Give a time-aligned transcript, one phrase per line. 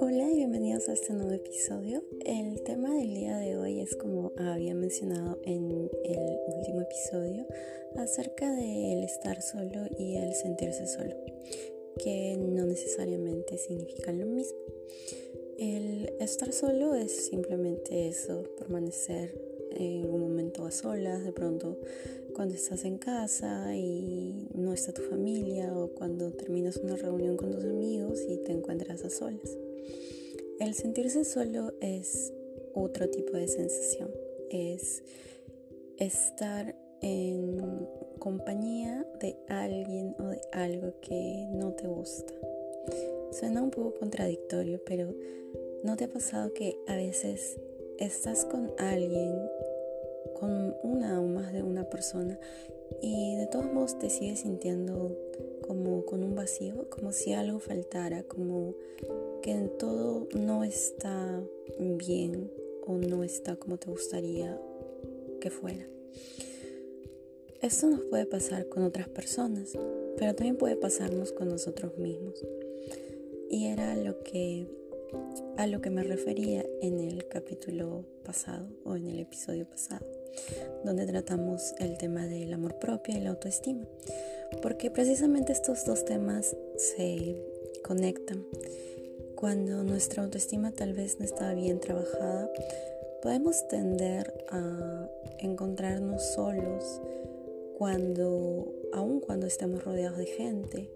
[0.00, 2.02] Hola y bienvenidos a este nuevo episodio.
[2.24, 7.46] El tema del día de hoy es como había mencionado en el último episodio
[7.96, 11.14] acerca del estar solo y el sentirse solo,
[12.02, 14.56] que no necesariamente significan lo mismo.
[15.58, 19.38] El estar solo es simplemente eso, permanecer
[19.76, 21.78] en un momento a solas, de pronto
[22.34, 27.50] cuando estás en casa y no está tu familia o cuando terminas una reunión con
[27.50, 29.56] tus amigos y te encuentras a solas.
[30.58, 32.32] El sentirse solo es
[32.74, 34.10] otro tipo de sensación,
[34.50, 35.02] es
[35.98, 42.32] estar en compañía de alguien o de algo que no te gusta.
[43.32, 45.14] Suena un poco contradictorio, pero
[45.82, 47.58] ¿no te ha pasado que a veces
[47.98, 49.34] estás con alguien,
[50.38, 52.38] con una o más de una persona,
[53.00, 55.16] y de todos modos te sigues sintiendo
[55.66, 58.74] como con un vacío, como si algo faltara, como
[59.42, 61.42] que todo no está
[61.78, 62.50] bien
[62.86, 64.60] o no está como te gustaría
[65.40, 65.86] que fuera.
[67.60, 69.78] Esto nos puede pasar con otras personas,
[70.16, 72.44] pero también puede pasarnos con nosotros mismos.
[73.48, 74.66] Y era lo que
[75.56, 80.06] a lo que me refería en el capítulo pasado o en el episodio pasado,
[80.84, 83.86] donde tratamos el tema del amor propio y la autoestima,
[84.62, 87.36] porque precisamente estos dos temas se
[87.82, 88.44] conectan.
[89.34, 92.50] Cuando nuestra autoestima tal vez no está bien trabajada,
[93.22, 97.00] podemos tender a encontrarnos solos
[97.76, 100.90] cuando, aun cuando estamos rodeados de gente,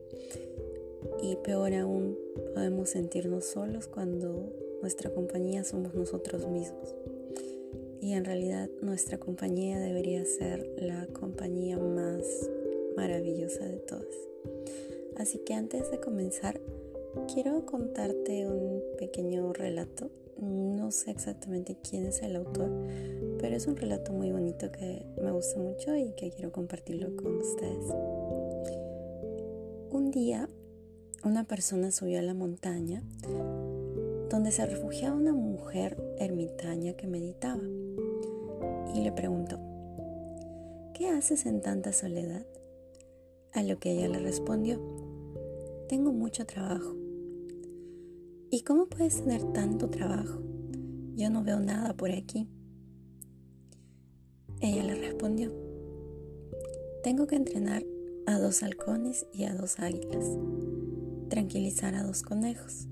[1.31, 2.17] y peor aún,
[2.55, 6.95] podemos sentirnos solos cuando nuestra compañía somos nosotros mismos.
[8.01, 12.23] Y en realidad nuestra compañía debería ser la compañía más
[12.97, 14.15] maravillosa de todas.
[15.17, 16.61] Así que antes de comenzar,
[17.33, 20.11] quiero contarte un pequeño relato.
[20.41, 22.71] No sé exactamente quién es el autor,
[23.41, 27.39] pero es un relato muy bonito que me gusta mucho y que quiero compartirlo con
[27.39, 27.85] ustedes.
[29.91, 30.49] Un día
[31.27, 33.03] una persona subió a la montaña
[34.31, 37.65] donde se refugiaba una mujer ermitaña que meditaba
[38.95, 39.59] y le preguntó,
[40.95, 42.47] ¿qué haces en tanta soledad?
[43.53, 44.81] A lo que ella le respondió,
[45.89, 46.95] tengo mucho trabajo.
[48.49, 50.41] ¿Y cómo puedes tener tanto trabajo?
[51.17, 52.49] Yo no veo nada por aquí.
[54.61, 55.53] Ella le respondió,
[57.03, 57.83] tengo que entrenar
[58.27, 60.25] a dos halcones y a dos águilas
[61.29, 62.87] tranquilizar a dos conejos,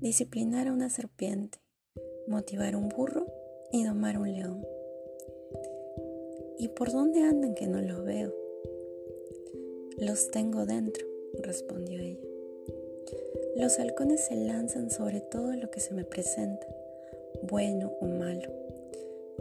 [0.00, 1.58] disciplinar a una serpiente,
[2.26, 3.26] motivar un burro
[3.72, 4.66] y domar un león.
[6.58, 8.34] ¿Y por dónde andan que no los veo?
[9.98, 11.06] Los tengo dentro,
[11.42, 12.20] respondió ella.
[13.56, 16.66] Los halcones se lanzan sobre todo lo que se me presenta,
[17.42, 18.50] bueno o malo.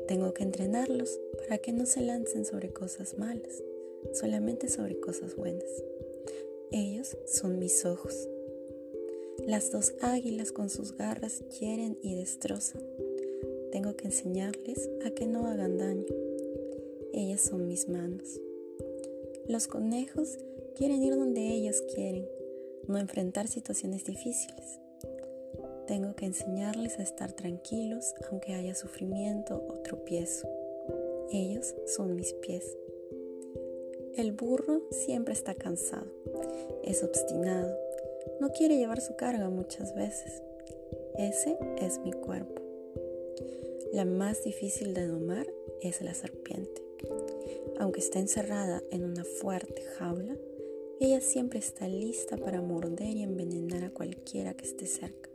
[0.08, 3.64] Tengo que entrenarlos para que no se lancen sobre cosas malas,
[4.14, 5.70] solamente sobre cosas buenas.
[6.72, 8.30] Ellos son mis ojos.
[9.48, 12.84] Las dos águilas con sus garras hieren y destrozan.
[13.72, 16.06] Tengo que enseñarles a que no hagan daño.
[17.12, 18.40] Ellas son mis manos.
[19.48, 20.38] Los conejos
[20.76, 22.28] quieren ir donde ellos quieren,
[22.88, 24.80] no enfrentar situaciones difíciles.
[25.88, 30.48] Tengo que enseñarles a estar tranquilos aunque haya sufrimiento o tropiezo.
[31.32, 32.78] Ellos son mis pies.
[34.16, 36.12] El burro siempre está cansado,
[36.84, 37.78] es obstinado,
[38.40, 40.42] no quiere llevar su carga muchas veces.
[41.18, 42.62] Ese es mi cuerpo.
[43.94, 45.48] La más difícil de domar
[45.82, 46.84] es la serpiente.
[47.80, 50.38] Aunque está encerrada en una fuerte jaula,
[51.00, 55.30] ella siempre está lista para morder y envenenar a cualquiera que esté cerca.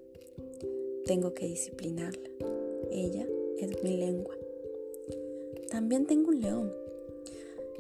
[1.06, 2.30] Tengo que disciplinarla.
[2.90, 3.26] Ella
[3.58, 4.36] es mi lengua.
[5.70, 6.84] También tengo un león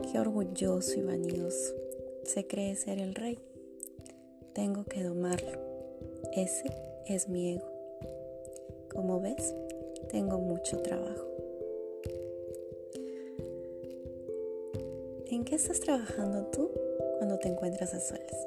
[0.02, 1.83] Qué orgulloso y vanidoso.
[2.24, 3.38] Se cree ser el rey.
[4.54, 5.58] Tengo que domarlo.
[6.32, 6.64] Ese
[7.06, 7.70] es mi ego.
[8.92, 9.54] Como ves,
[10.10, 11.28] tengo mucho trabajo.
[15.26, 16.70] ¿En qué estás trabajando tú
[17.18, 18.46] cuando te encuentras a solas?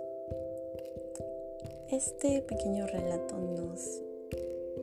[1.91, 4.01] Este pequeño relato nos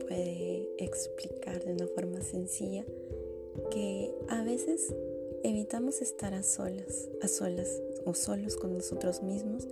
[0.07, 2.85] puede explicar de una forma sencilla
[3.71, 4.93] que a veces
[5.43, 9.67] evitamos estar a solas, a solas o solos con nosotros mismos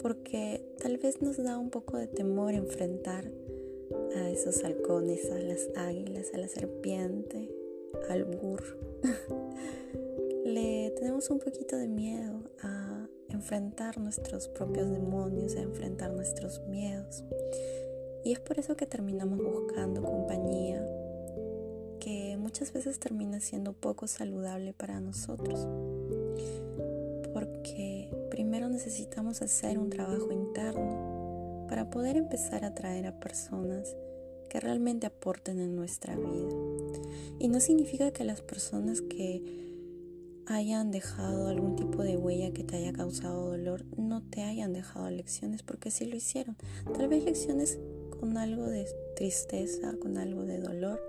[0.00, 3.30] porque tal vez nos da un poco de temor enfrentar
[4.16, 7.50] a esos halcones, a las águilas, a la serpiente,
[8.08, 8.76] al burro.
[10.44, 17.24] Le tenemos un poquito de miedo a enfrentar nuestros propios demonios, a enfrentar nuestros miedos.
[18.24, 20.86] Y es por eso que terminamos buscando compañía,
[22.00, 25.66] que muchas veces termina siendo poco saludable para nosotros.
[28.36, 33.96] Primero necesitamos hacer un trabajo interno para poder empezar a atraer a personas
[34.50, 36.50] que realmente aporten en nuestra vida.
[37.38, 39.42] Y no significa que las personas que
[40.44, 45.08] hayan dejado algún tipo de huella que te haya causado dolor no te hayan dejado
[45.08, 46.58] lecciones, porque sí lo hicieron.
[46.92, 47.78] Tal vez lecciones
[48.20, 48.86] con algo de
[49.16, 51.00] tristeza, con algo de dolor,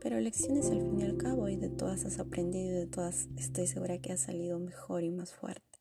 [0.00, 3.28] pero lecciones al fin y al cabo y de todas has aprendido y de todas
[3.36, 5.71] estoy segura que has salido mejor y más fuerte.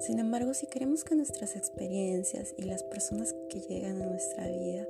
[0.00, 4.88] Sin embargo, si queremos que nuestras experiencias y las personas que llegan a nuestra vida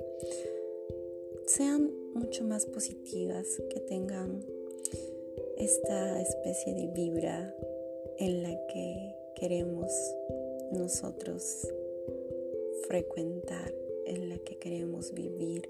[1.45, 4.45] sean mucho más positivas, que tengan
[5.57, 7.53] esta especie de vibra
[8.19, 9.91] en la que queremos
[10.71, 11.67] nosotros
[12.87, 13.73] frecuentar,
[14.05, 15.67] en la que queremos vivir.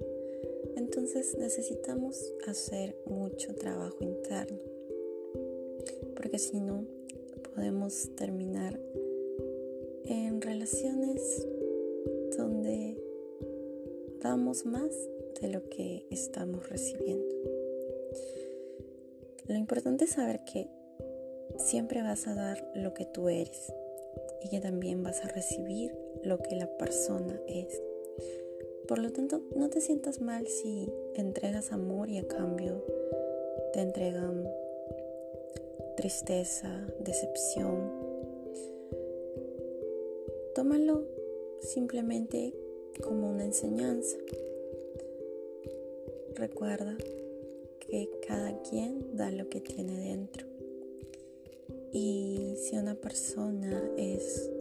[0.75, 4.59] Entonces necesitamos hacer mucho trabajo interno,
[6.15, 6.85] porque si no
[7.55, 8.79] podemos terminar
[10.05, 11.47] en relaciones
[12.37, 12.97] donde
[14.21, 14.89] damos más
[15.41, 17.35] de lo que estamos recibiendo.
[19.47, 20.67] Lo importante es saber que
[21.57, 23.73] siempre vas a dar lo que tú eres
[24.43, 25.93] y que también vas a recibir
[26.23, 27.81] lo que la persona es.
[28.87, 32.83] Por lo tanto, no te sientas mal si entregas amor y a cambio
[33.73, 34.47] te entregan
[35.95, 38.00] tristeza, decepción.
[40.61, 41.07] Tómalo
[41.59, 42.53] simplemente
[43.01, 44.15] como una enseñanza.
[46.35, 46.95] Recuerda
[47.79, 50.45] que cada quien da lo que tiene dentro.
[51.91, 54.51] Y si una persona es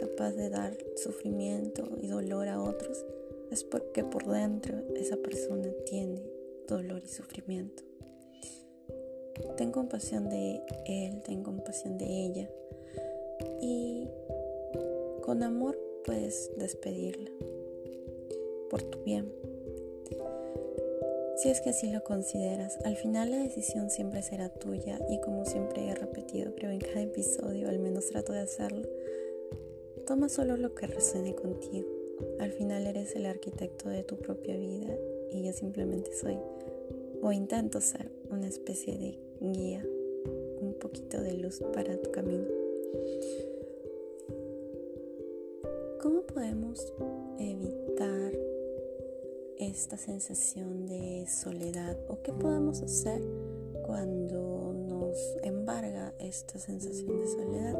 [0.00, 3.04] capaz de dar sufrimiento y dolor a otros,
[3.50, 6.22] es porque por dentro esa persona tiene
[6.66, 7.82] dolor y sufrimiento.
[9.58, 12.50] Ten compasión de él, ten compasión de ella
[13.60, 14.08] y
[15.22, 17.30] con amor puedes despedirla
[18.68, 19.32] por tu bien.
[21.36, 25.44] Si es que así lo consideras, al final la decisión siempre será tuya y como
[25.44, 28.88] siempre he repetido, creo en cada episodio, al menos trato de hacerlo,
[30.06, 31.88] toma solo lo que resuene contigo.
[32.38, 34.96] Al final eres el arquitecto de tu propia vida
[35.30, 36.38] y yo simplemente soy
[37.22, 39.84] o intento ser una especie de guía,
[40.60, 42.46] un poquito de luz para tu camino.
[46.42, 46.92] ¿Cómo podemos
[47.38, 48.32] evitar
[49.58, 53.22] esta sensación de soledad o qué podemos hacer
[53.86, 57.78] cuando nos embarga esta sensación de soledad.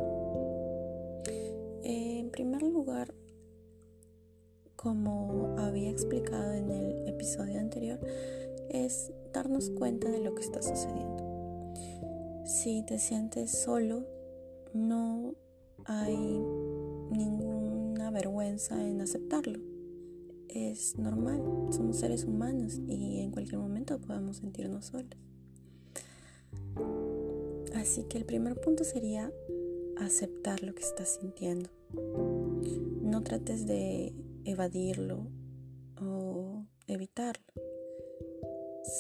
[1.83, 3.13] En primer lugar,
[4.77, 7.99] como había explicado en el episodio anterior,
[8.69, 11.75] es darnos cuenta de lo que está sucediendo.
[12.45, 14.07] Si te sientes solo,
[14.73, 15.35] no
[15.85, 16.17] hay
[17.11, 17.52] ninguna
[18.13, 19.73] vergüenza en aceptarlo
[20.55, 25.17] es normal, somos seres humanos y en cualquier momento podemos sentirnos solos.
[27.75, 29.33] Así que el primer punto sería
[29.99, 31.71] aceptar lo que estás sintiendo.
[33.03, 34.15] No trates de
[34.45, 35.27] evadirlo
[36.01, 37.45] o evitarlo.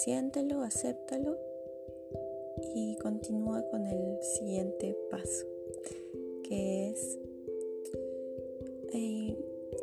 [0.04, 1.36] Siéntelo, acéptalo
[2.74, 5.46] y continúa con el siguiente paso,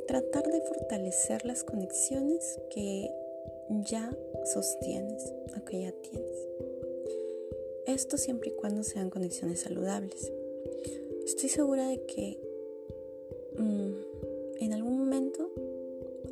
[0.09, 3.11] tratar de fortalecer las conexiones que
[3.85, 4.09] ya
[4.51, 6.47] sostienes o que ya tienes.
[7.85, 10.31] Esto siempre y cuando sean conexiones saludables.
[11.27, 12.39] Estoy segura de que
[13.55, 15.51] mm, en algún momento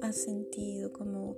[0.02, 1.38] has sentido como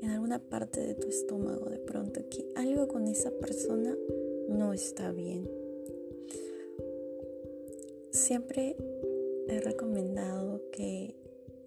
[0.00, 3.98] en alguna parte de tu estómago de pronto que algo con esa persona
[4.48, 5.50] no está bien.
[8.12, 8.76] Siempre
[9.48, 11.19] he recomendado que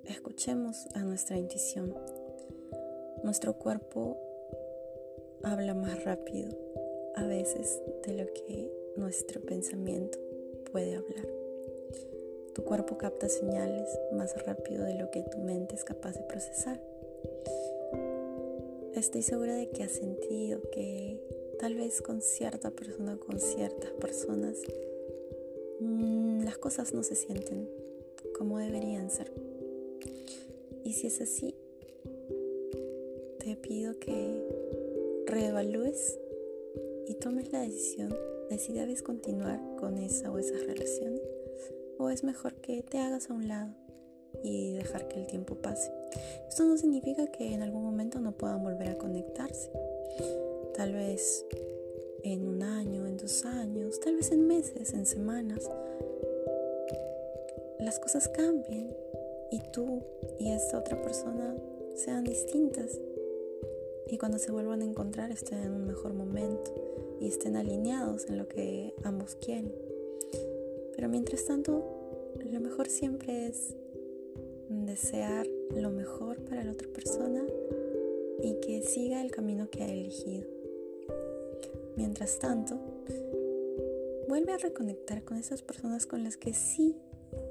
[0.06, 1.96] escuchemos a nuestra intuición.
[3.24, 4.18] Nuestro cuerpo
[5.44, 6.58] habla más rápido
[7.16, 10.20] a veces de lo que nuestro pensamiento
[10.72, 11.28] puede hablar.
[12.54, 16.82] Tu cuerpo capta señales más rápido de lo que tu mente es capaz de procesar.
[18.94, 21.20] Estoy segura de que has sentido que
[21.60, 24.58] tal vez con cierta persona, con ciertas personas,
[25.80, 27.70] mm, las cosas no se sienten
[28.38, 29.32] como deberían ser.
[30.84, 31.56] Y si es así,
[33.40, 34.44] te pido que
[35.26, 36.20] reevalúes
[37.08, 38.16] y tomes la decisión
[38.50, 41.22] de si debes continuar con esa o esas relaciones
[41.98, 43.72] o es mejor que te hagas a un lado
[44.44, 45.92] y dejar que el tiempo pase.
[46.48, 49.70] Esto no significa que en algún momento no puedan volver a conectarse.
[50.76, 51.46] Tal vez
[52.24, 55.70] en un año, en dos años, tal vez en meses, en semanas,
[57.80, 58.96] las cosas cambien
[59.54, 60.02] y tú
[60.40, 61.56] y esta otra persona
[61.96, 63.00] sean distintas.
[64.08, 66.74] Y cuando se vuelvan a encontrar estén en un mejor momento
[67.20, 69.72] y estén alineados en lo que ambos quieren.
[70.96, 71.84] Pero mientras tanto,
[72.52, 73.76] lo mejor siempre es
[74.70, 75.46] desear
[75.76, 77.46] lo mejor para la otra persona
[78.42, 80.48] y que siga el camino que ha elegido.
[81.96, 82.80] Mientras tanto,
[84.28, 86.96] vuelve a reconectar con esas personas con las que sí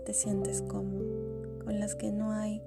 [0.05, 1.22] te sientes cómodo,
[1.65, 2.63] con las que no hay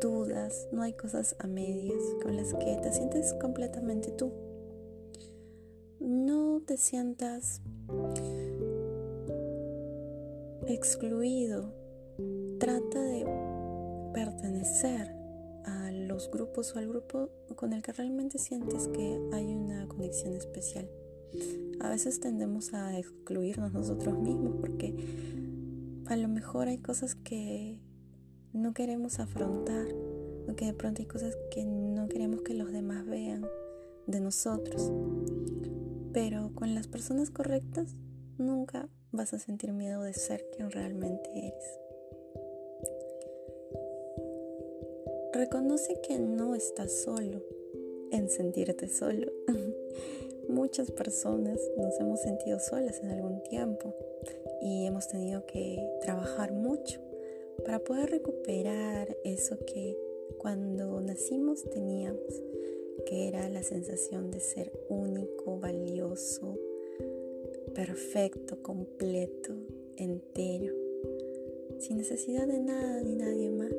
[0.00, 4.32] dudas, no hay cosas a medias, con las que te sientes completamente tú.
[6.00, 7.60] No te sientas
[10.66, 11.72] excluido.
[12.58, 13.24] Trata de
[14.12, 15.14] pertenecer
[15.64, 20.34] a los grupos o al grupo con el que realmente sientes que hay una conexión
[20.34, 20.88] especial.
[21.80, 24.94] A veces tendemos a excluirnos nosotros mismos porque
[26.06, 27.78] a lo mejor hay cosas que
[28.58, 29.86] no queremos afrontar
[30.48, 33.46] o que de pronto hay cosas que no queremos que los demás vean
[34.06, 34.92] de nosotros.
[36.12, 37.94] Pero con las personas correctas
[38.36, 41.78] nunca vas a sentir miedo de ser quien realmente eres.
[45.32, 47.40] Reconoce que no estás solo
[48.10, 49.30] en sentirte solo.
[50.48, 53.94] Muchas personas nos hemos sentido solas en algún tiempo
[54.60, 57.07] y hemos tenido que trabajar mucho
[57.64, 59.96] para poder recuperar eso que
[60.38, 62.42] cuando nacimos teníamos,
[63.06, 66.58] que era la sensación de ser único, valioso,
[67.74, 69.54] perfecto, completo,
[69.96, 70.74] entero,
[71.78, 73.72] sin necesidad de nada ni nadie más.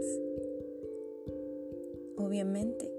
[2.17, 2.91] Obviamente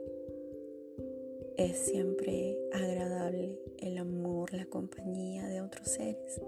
[1.57, 6.41] es siempre agradable el amor, la compañía de otros seres,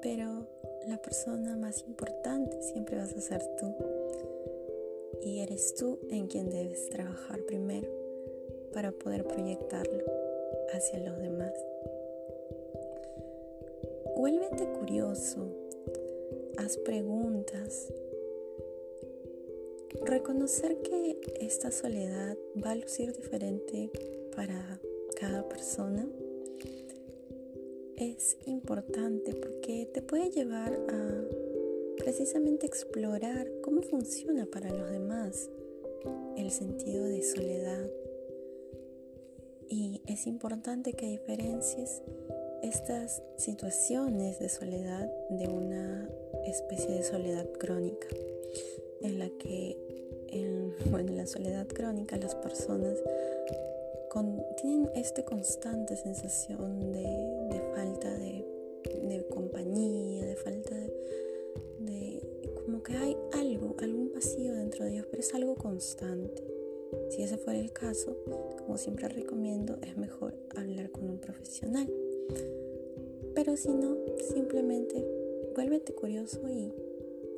[0.00, 0.57] pero
[0.88, 3.74] la persona más importante siempre vas a ser tú
[5.22, 7.90] y eres tú en quien debes trabajar primero
[8.72, 10.02] para poder proyectarlo
[10.72, 11.52] hacia los demás.
[14.16, 15.48] Vuélvete curioso,
[16.56, 17.92] haz preguntas.
[20.04, 23.90] Reconocer que esta soledad va a lucir diferente
[24.34, 24.80] para
[25.20, 26.08] cada persona
[27.98, 31.24] es importante porque te puede llevar a
[31.98, 35.50] precisamente explorar cómo funciona para los demás
[36.36, 37.90] el sentido de soledad.
[39.68, 42.02] Y es importante que diferencies
[42.62, 46.08] estas situaciones de soledad de una
[46.46, 48.06] especie de soledad crónica,
[49.02, 49.76] en la que
[50.28, 52.96] en, bueno, la soledad crónica las personas
[54.56, 58.44] tienen esta constante sensación de, falta de,
[59.30, 60.92] compañía, de falta de,
[61.80, 66.42] de, como que hay algo, algún vacío dentro de ellos, pero es algo constante.
[67.10, 68.16] Si ese fuera el caso,
[68.58, 71.88] como siempre recomiendo, es mejor hablar con un profesional.
[73.34, 73.96] Pero si no,
[74.32, 75.06] simplemente
[75.54, 76.72] vuélvete curioso y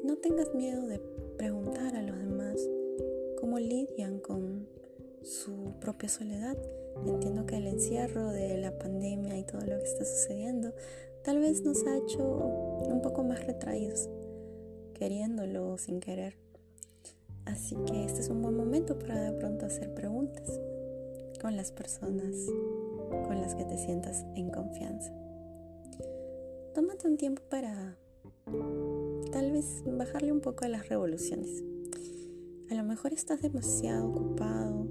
[0.05, 1.01] no tengas miedo de
[1.37, 2.69] preguntar a los demás
[3.39, 4.67] cómo lidian con
[5.23, 6.57] su propia soledad.
[7.07, 10.73] Entiendo que el encierro de la pandemia y todo lo que está sucediendo
[11.23, 14.09] tal vez nos ha hecho un poco más retraídos,
[14.95, 16.37] queriéndolo sin querer.
[17.45, 20.61] Así que este es un buen momento para de pronto hacer preguntas
[21.41, 22.35] con las personas
[23.27, 25.13] con las que te sientas en confianza
[26.75, 27.97] tómate un tiempo para
[29.33, 31.63] tal vez bajarle un poco a las revoluciones.
[32.71, 34.87] A lo mejor estás demasiado ocupado,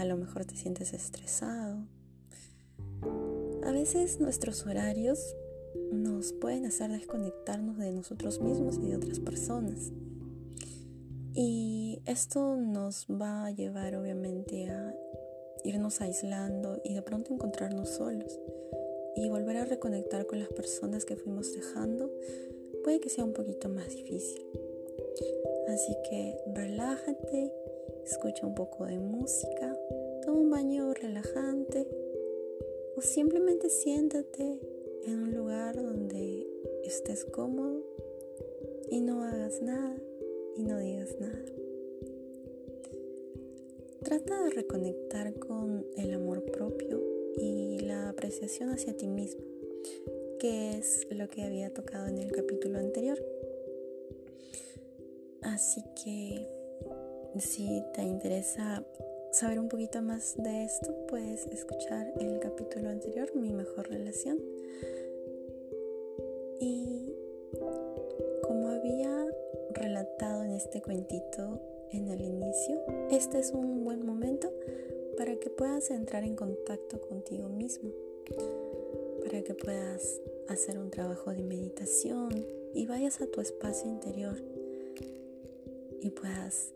[0.00, 1.84] a lo mejor te sientes estresado.
[3.62, 5.36] A veces nuestros horarios
[5.92, 9.92] nos pueden hacer desconectarnos de nosotros mismos y de otras personas.
[11.34, 14.94] Y esto nos va a llevar obviamente a
[15.64, 18.40] irnos aislando y de pronto encontrarnos solos
[19.16, 22.10] y volver a reconectar con las personas que fuimos dejando
[22.82, 24.46] puede que sea un poquito más difícil.
[25.68, 27.52] Así que relájate,
[28.04, 29.76] escucha un poco de música,
[30.32, 31.86] un baño relajante
[32.96, 34.60] o simplemente siéntate
[35.04, 36.46] en un lugar donde
[36.84, 37.82] estés cómodo
[38.90, 39.96] y no hagas nada
[40.56, 41.44] y no digas nada.
[44.02, 47.02] Trata de reconectar con el amor propio
[47.36, 49.42] y la apreciación hacia ti mismo.
[50.38, 53.22] que es lo que había tocado en el capítulo anterior.
[55.42, 56.48] Así que
[57.38, 58.86] si te interesa
[59.30, 64.38] saber un poquito más de esto, puedes escuchar el capítulo anterior, Mi mejor relación.
[66.58, 67.14] Y
[68.42, 69.26] como había
[69.72, 71.60] relatado en este cuentito
[71.92, 74.52] en el inicio, este es un buen momento
[75.16, 77.90] para que puedas entrar en contacto contigo mismo,
[79.22, 84.36] para que puedas hacer un trabajo de meditación y vayas a tu espacio interior
[86.00, 86.72] y puedas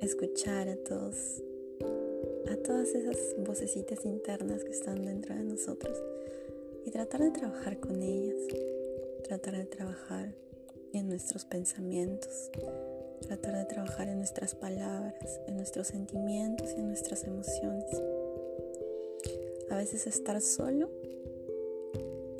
[0.00, 1.42] escuchar a todos
[2.50, 6.02] a todas esas vocecitas internas que están dentro de nosotros
[6.86, 8.40] y tratar de trabajar con ellas,
[9.22, 10.32] tratar de trabajar
[10.94, 12.50] en nuestros pensamientos,
[13.20, 17.84] tratar de trabajar en nuestras palabras, en nuestros sentimientos y en nuestras emociones.
[19.70, 20.88] A veces estar solo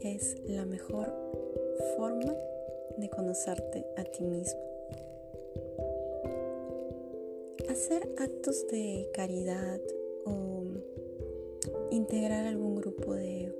[0.02, 1.12] es la mejor
[1.98, 2.34] forma
[2.96, 4.60] de conocerte a ti mismo.
[7.68, 9.78] Hacer actos de caridad
[11.90, 13.52] integrar algún grupo de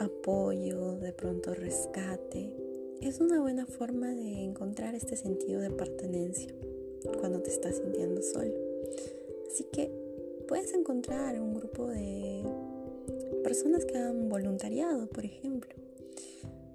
[0.00, 2.52] apoyo, de pronto rescate,
[3.00, 6.54] es una buena forma de encontrar este sentido de pertenencia
[7.18, 8.54] cuando te estás sintiendo solo.
[9.46, 9.90] Así que
[10.48, 12.42] puedes encontrar un grupo de
[13.42, 15.74] personas que han voluntariado, por ejemplo.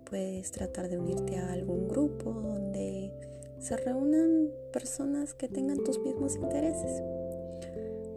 [0.10, 3.12] Puedes tratar de unirte a algún grupo donde
[3.60, 7.02] se reúnan personas que tengan tus mismos intereses.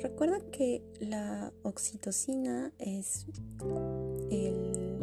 [0.02, 3.24] Recuerda que la oxitocina es
[4.32, 4.98] el,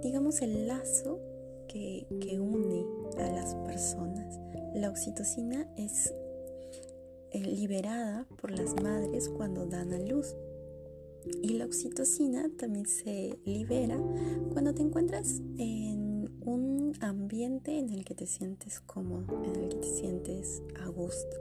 [0.00, 1.18] digamos, el lazo
[1.66, 2.86] que, que une
[3.18, 4.38] a las personas.
[4.74, 6.14] La oxitocina es
[7.32, 10.36] eh, liberada por las madres cuando dan a luz.
[11.42, 14.00] Y la oxitocina también se libera
[14.52, 19.76] cuando te encuentras en un ambiente en el que te sientes cómodo, en el que
[19.78, 21.36] te sientes a gusto.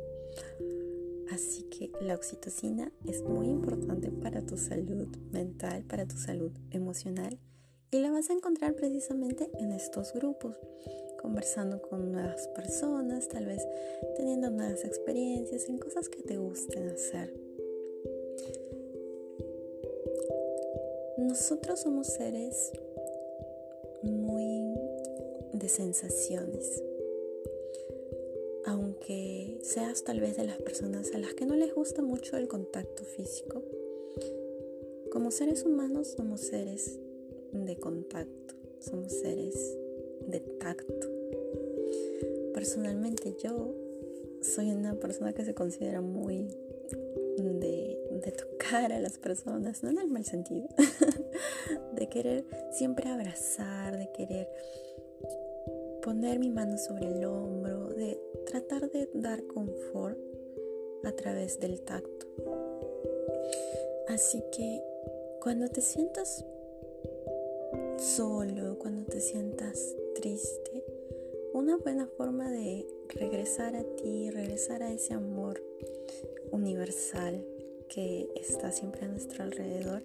[1.32, 7.40] Así que la oxitocina es muy importante para tu salud mental, para tu salud emocional
[7.90, 10.58] y la vas a encontrar precisamente en estos grupos,
[11.22, 13.66] conversando con nuevas personas, tal vez
[14.18, 17.34] teniendo nuevas experiencias en cosas que te gusten hacer.
[21.18, 22.74] Nosotros somos seres
[24.04, 24.74] muy
[25.54, 26.91] de sensaciones.
[28.72, 32.48] Aunque seas tal vez de las personas a las que no les gusta mucho el
[32.48, 33.62] contacto físico,
[35.12, 36.98] como seres humanos somos seres
[37.52, 39.78] de contacto, somos seres
[40.26, 41.10] de tacto.
[42.54, 43.76] Personalmente yo
[44.42, 46.48] soy una persona que se considera muy
[47.38, 47.98] de,
[48.38, 50.70] tocar a las personas, no en el mal sentido,
[51.94, 54.48] de querer siempre abrazar, de querer
[56.02, 57.81] poner mi mano sobre el hombro,
[58.46, 60.18] tratar de dar confort
[61.04, 62.28] a través del tacto.
[64.08, 64.82] Así que
[65.42, 66.46] cuando te sientas
[67.98, 70.84] solo, cuando te sientas triste,
[71.54, 75.62] una buena forma de regresar a ti, regresar a ese amor
[76.52, 77.46] universal
[77.90, 80.02] que está siempre a nuestro alrededor,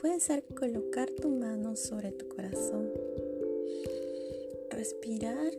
[0.00, 2.90] puede ser colocar tu mano sobre tu corazón,
[4.70, 5.52] respirar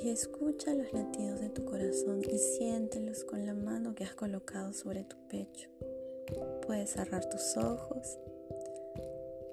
[0.00, 4.72] y escucha los latidos de tu corazón y siéntelos con la mano que has colocado
[4.72, 5.68] sobre tu pecho.
[6.66, 8.18] Puedes cerrar tus ojos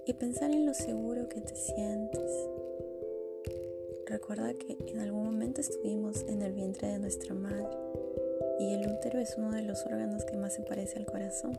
[0.06, 2.32] y pensar en lo seguro que te sientes.
[4.06, 7.78] Recuerda que en algún momento estuvimos en el vientre de nuestra madre
[8.60, 11.58] y el útero es uno de los órganos que más se parece al corazón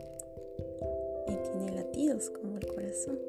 [1.27, 3.19] y tiene latidos como el corazón.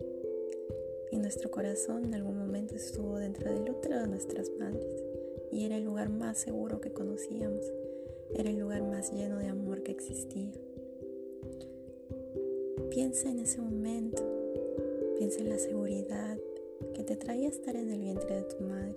[1.11, 5.08] Y nuestro corazón en algún momento estuvo dentro del útero de nuestras madres
[5.51, 7.65] y era el lugar más seguro que conocíamos,
[8.35, 10.53] era el lugar más lleno de amor que existía.
[12.91, 14.39] Piensa en ese momento
[15.19, 16.39] Piensa en la seguridad
[16.95, 18.95] que te traía estar en el vientre de tu madre.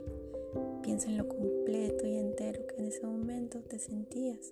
[0.84, 4.52] Piensa en lo completo y entero que en ese momento te sentías.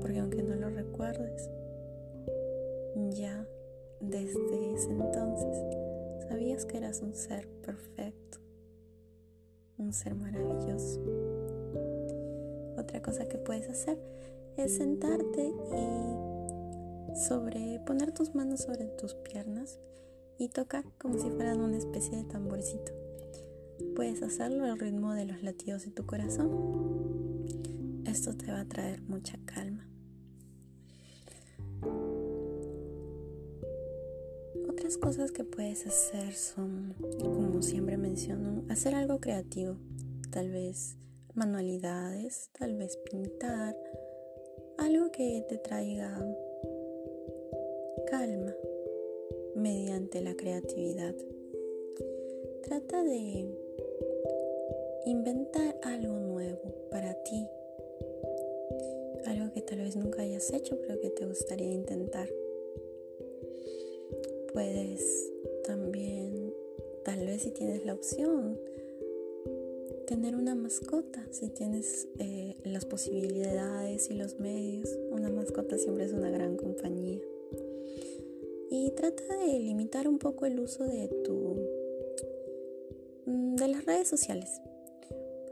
[0.00, 1.50] Porque aunque no lo recuerdes,
[3.10, 3.46] ya
[4.00, 5.58] desde ese entonces
[6.26, 8.38] sabías que eras un ser perfecto,
[9.82, 11.00] un ser maravilloso.
[12.78, 13.98] Otra cosa que puedes hacer
[14.56, 19.78] es sentarte y sobre poner tus manos sobre tus piernas
[20.38, 22.92] y tocar como si fueran una especie de tamborcito.
[23.94, 26.50] Puedes hacerlo al ritmo de los latidos de tu corazón.
[28.06, 29.71] Esto te va a traer mucha calma.
[34.82, 39.76] Otras cosas que puedes hacer son, como siempre menciono, hacer algo creativo,
[40.32, 40.96] tal vez
[41.34, 43.76] manualidades, tal vez pintar,
[44.78, 46.18] algo que te traiga
[48.10, 48.52] calma
[49.54, 51.14] mediante la creatividad.
[52.64, 53.54] Trata de
[55.06, 57.46] inventar algo nuevo para ti,
[59.26, 62.28] algo que tal vez nunca hayas hecho pero que te gustaría intentar.
[64.52, 65.32] Puedes
[65.64, 66.52] también,
[67.04, 68.58] tal vez si tienes la opción,
[70.06, 76.12] tener una mascota, si tienes eh, las posibilidades y los medios, una mascota siempre es
[76.12, 77.20] una gran compañía.
[78.70, 81.56] Y trata de limitar un poco el uso de tu
[83.26, 84.60] mm, de las redes sociales.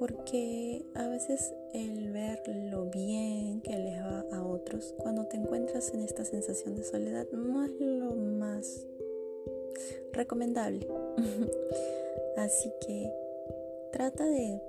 [0.00, 5.94] Porque a veces el ver lo bien que les va a otros, cuando te encuentras
[5.94, 8.84] en esta sensación de soledad, no es lo más
[10.12, 10.88] recomendable.
[12.36, 13.12] Así que
[13.92, 14.62] Trata de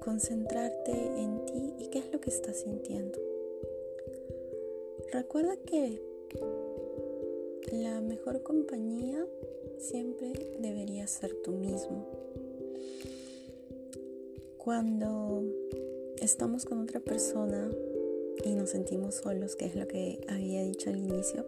[0.00, 3.18] concentrarte en ti y qué es lo que estás sintiendo.
[5.12, 6.02] Recuerda que
[7.70, 9.24] la mejor compañía
[9.78, 12.25] siempre debería ser tú mismo.
[14.66, 15.44] Cuando
[16.20, 17.70] estamos con otra persona
[18.44, 21.46] y nos sentimos solos, que es lo que había dicho al inicio,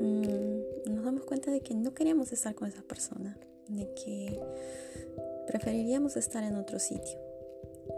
[0.00, 4.40] mm, nos damos cuenta de que no queremos estar con esa persona, de que
[5.46, 7.16] preferiríamos estar en otro sitio,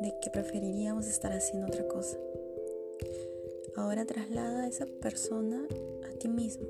[0.03, 2.19] de que preferiríamos estar haciendo otra cosa.
[3.77, 5.67] Ahora traslada a esa persona
[6.05, 6.67] a ti mismo.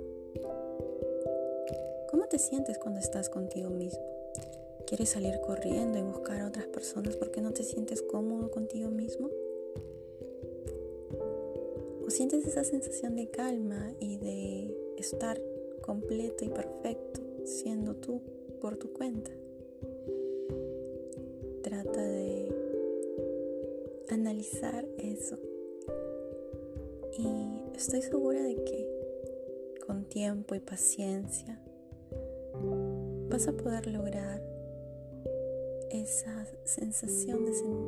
[2.09, 4.06] ¿Cómo te sientes cuando estás contigo mismo?
[4.87, 9.29] ¿Quieres salir corriendo y buscar a otras personas porque no te sientes cómodo contigo mismo?
[12.07, 15.43] ¿O sientes esa sensación de calma y de estar
[15.83, 18.23] completo y perfecto siendo tú
[18.61, 19.33] por tu cuenta?
[21.65, 22.55] Trata de
[24.09, 25.37] analizar eso.
[27.19, 31.61] Y estoy segura de que con tiempo y paciencia
[33.29, 34.56] vas a poder lograr
[35.91, 37.45] esa sensación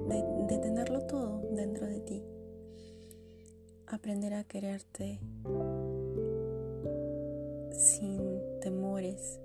[0.09, 2.23] de, tenerlo todo dentro de ti.
[3.87, 5.21] Aprender a quererte
[7.73, 8.21] sin
[8.61, 9.41] temores.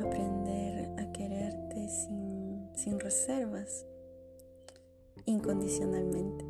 [0.00, 2.40] Aprender a quererte sin
[2.80, 3.84] sin reservas,
[5.26, 6.44] incondicionalmente.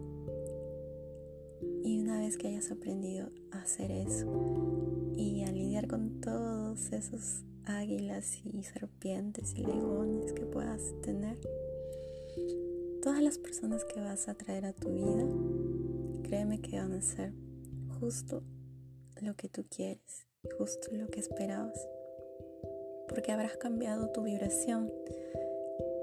[1.82, 4.26] Y una vez que hayas aprendido a hacer eso
[5.16, 7.42] y a lidiar con todos esos
[7.78, 11.38] águilas y serpientes y leones que puedas tener,
[13.02, 15.26] todas las personas que vas a traer a tu vida,
[16.22, 17.32] créeme que van a ser
[18.00, 18.42] justo
[19.20, 20.26] lo que tú quieres,
[20.58, 21.86] justo lo que esperabas,
[23.08, 24.90] porque habrás cambiado tu vibración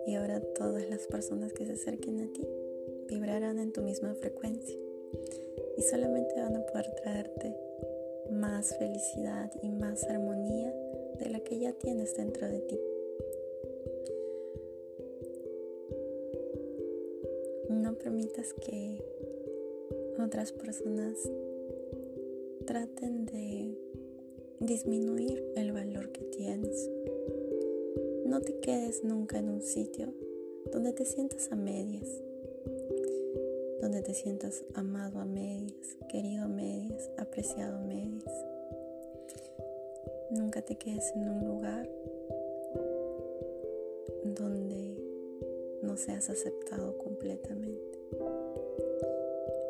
[0.06, 2.47] y ahora todas las personas que se acerquen a ti
[3.10, 4.77] vibrarán en tu misma frecuencia
[5.77, 7.56] y solamente van a poder traerte
[8.32, 10.73] más felicidad y más armonía
[11.19, 12.80] de la que ya tienes dentro de ti.
[17.69, 19.03] No permitas que
[20.19, 21.17] otras personas
[22.65, 23.77] traten de
[24.60, 26.89] disminuir el valor que tienes
[28.27, 30.13] no te quedes nunca en un sitio
[30.71, 32.08] donde te sientas a medias,
[33.82, 38.46] donde te sientas amado a medias, querido a medias, apreciado a medias.
[40.38, 41.89] Nunca te quedes en un lugar
[44.23, 44.95] donde
[45.82, 48.00] no seas aceptado completamente.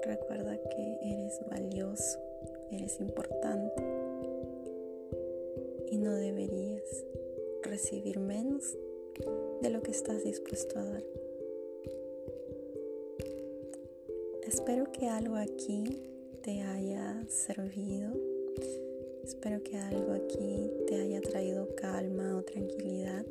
[0.03, 2.19] Recuerda que eres valioso,
[2.69, 3.81] eres importante
[5.89, 7.05] y no deberías
[7.63, 8.77] recibir menos
[9.61, 11.03] de lo que estás dispuesto a dar.
[14.43, 16.03] Espero que algo aquí
[16.41, 18.11] te haya servido.
[19.27, 23.25] Espero que algo aquí te haya traído calma o tranquilidad.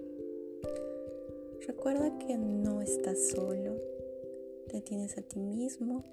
[1.67, 3.81] Recuerda que no estás solo,
[4.69, 6.05] te tienes a ti mismo,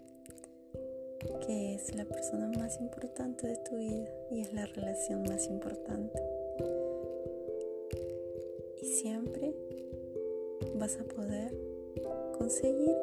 [1.46, 6.20] que es la persona más importante de tu vida y es la relación más importante
[9.04, 9.54] siempre
[10.76, 11.54] vas a poder
[12.38, 12.96] conseguir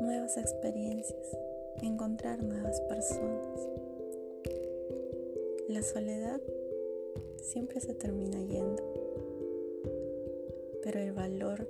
[0.00, 1.38] nuevas experiencias,
[1.82, 3.81] encontrar nuevas personas.
[5.72, 6.38] La soledad
[7.40, 8.82] siempre se termina yendo,
[10.82, 11.66] pero el valor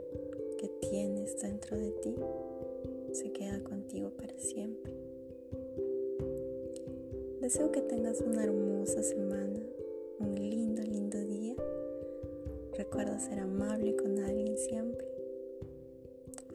[0.59, 2.17] que tienes dentro de ti
[3.13, 4.93] se queda contigo para siempre.
[7.43, 9.61] Deseo que tengas una hermosa semana,
[10.19, 11.55] un lindo, lindo día.
[12.77, 15.07] Recuerda ser amable con alguien siempre.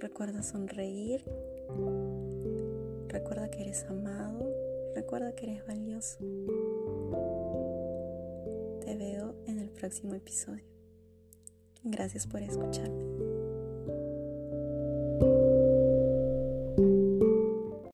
[0.02, 1.22] Recuerda sonreír.
[3.08, 4.52] Recuerda que eres amado.
[4.96, 6.18] Recuerda que eres valioso.
[9.78, 10.66] Próximo episodio.
[11.84, 13.17] Gracias por escucharme.